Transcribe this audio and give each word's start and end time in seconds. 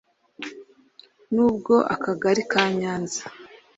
N 1.33 1.35
ubw 1.47 1.65
akagari 1.93 2.41
ka 2.51 2.63
nyanza 2.79 3.21